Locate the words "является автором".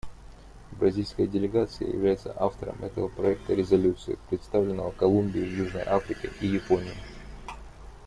1.87-2.83